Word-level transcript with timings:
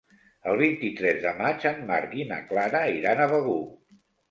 El 0.51 0.55
vint-i-tres 0.61 1.19
de 1.25 1.33
maig 1.43 1.67
en 1.73 1.85
Marc 1.91 2.17
i 2.23 2.27
na 2.33 2.41
Clara 2.51 2.83
iran 2.97 3.25
a 3.29 3.31
Begur. 3.37 3.61